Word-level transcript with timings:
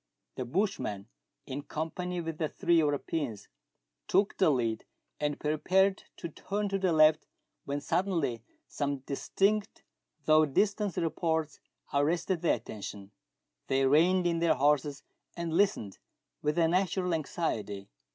The 0.33 0.45
bushman, 0.45 1.09
in 1.45 1.61
company 1.61 2.21
with 2.21 2.39
the 2.39 2.49
three 2.49 2.79
Europeans, 2.79 3.47
took 4.07 4.35
the 4.39 4.49
lead, 4.49 4.85
and 5.19 5.39
prepared 5.39 6.05
to 6.17 6.27
turn 6.29 6.69
to 6.69 6.79
the 6.79 6.91
left, 6.91 7.27
when 7.65 7.81
suddenly 7.81 8.41
some 8.67 9.01
distinct, 9.01 9.83
though 10.25 10.47
distant 10.47 10.97
reports, 10.97 11.59
arrested 11.93 12.41
their 12.41 12.55
atten 12.55 12.81
tion. 12.81 13.11
They 13.67 13.85
reined 13.85 14.25
in 14.25 14.39
their 14.39 14.55
horses, 14.55 15.03
and 15.37 15.51
Hstened 15.53 15.99
with 16.41 16.57
a 16.57 16.67
natural 16.67 17.13
anxiety. 17.13 17.87